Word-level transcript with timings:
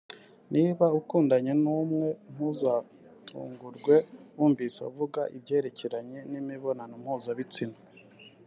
niba 0.53 0.85
ukundanye 0.99 1.53
n’umwe 1.63 2.07
ntuzatungurwe 2.33 3.95
wumvise 4.37 4.79
avuga 4.89 5.21
ibyerekeranye 5.35 6.19
n’imibonano 6.31 6.95
mpuzabitsina 7.03 7.77